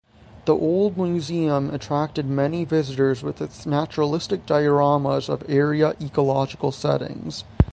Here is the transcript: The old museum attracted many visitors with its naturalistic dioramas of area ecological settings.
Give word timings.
The 0.45 0.55
old 0.55 0.97
museum 0.97 1.71
attracted 1.71 2.25
many 2.25 2.65
visitors 2.65 3.21
with 3.21 3.39
its 3.39 3.67
naturalistic 3.67 4.47
dioramas 4.47 5.29
of 5.29 5.43
area 5.47 5.93
ecological 6.01 6.71
settings. 6.71 7.43